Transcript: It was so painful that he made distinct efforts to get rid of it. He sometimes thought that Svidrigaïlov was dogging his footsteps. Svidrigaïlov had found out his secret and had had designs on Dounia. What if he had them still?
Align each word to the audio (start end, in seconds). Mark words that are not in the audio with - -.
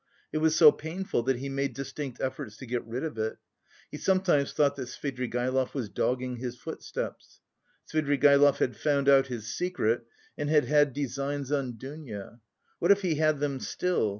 It 0.33 0.39
was 0.39 0.55
so 0.55 0.71
painful 0.71 1.21
that 1.21 1.37
he 1.37 1.47
made 1.47 1.75
distinct 1.75 2.19
efforts 2.19 2.57
to 2.57 2.65
get 2.65 2.83
rid 2.87 3.03
of 3.03 3.19
it. 3.19 3.37
He 3.91 3.99
sometimes 3.99 4.51
thought 4.51 4.75
that 4.77 4.87
Svidrigaïlov 4.87 5.75
was 5.75 5.89
dogging 5.89 6.37
his 6.37 6.57
footsteps. 6.57 7.39
Svidrigaïlov 7.87 8.57
had 8.57 8.75
found 8.75 9.07
out 9.07 9.27
his 9.27 9.53
secret 9.53 10.01
and 10.39 10.49
had 10.49 10.65
had 10.65 10.91
designs 10.93 11.51
on 11.51 11.73
Dounia. 11.77 12.39
What 12.79 12.89
if 12.89 13.03
he 13.03 13.13
had 13.17 13.39
them 13.39 13.59
still? 13.59 14.09